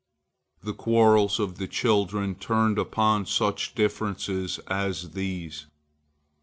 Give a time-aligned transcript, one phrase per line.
[0.63, 5.67] The quarrels of the children turned upon such differences as these.